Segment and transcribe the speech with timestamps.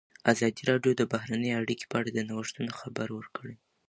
[0.33, 3.55] ازادي راډیو د بهرنۍ اړیکې په اړه د نوښتونو خبر ورکړی.